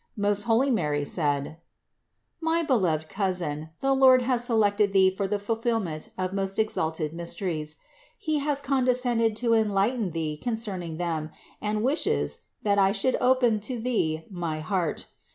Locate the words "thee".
4.93-5.11, 10.09-10.37, 13.79-14.25